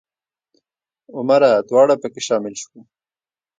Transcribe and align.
عمره 1.15 1.51
دواړه 1.69 1.95
په 2.01 2.07
کې 2.13 2.21
شامل 2.27 2.53
وو. 2.69 2.81